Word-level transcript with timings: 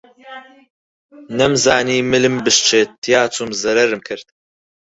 نەمزانی 1.37 1.99
ملم 2.11 2.35
بشکێ 2.45 2.81
تیا 3.03 3.21
چووم 3.33 3.49
زەرەرم 3.61 4.01
کرد 4.07 4.27